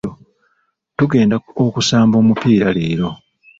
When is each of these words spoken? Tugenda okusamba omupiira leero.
Tugenda 0.97 1.35
okusamba 1.65 2.15
omupiira 2.21 2.67
leero. 2.77 3.09